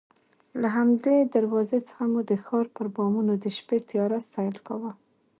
له 0.61 0.67
همدې 0.75 1.15
دروازې 1.35 1.79
څخه 1.87 2.03
مو 2.11 2.21
د 2.29 2.31
ښار 2.45 2.65
پر 2.75 2.87
بامونو 2.95 3.33
د 3.37 3.45
شپې 3.57 3.77
تیاره 3.89 4.19
سیل 4.33 4.55
کاوه. 4.67 4.91